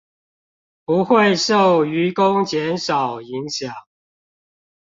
[0.83, 3.71] 不會受漁工減少影響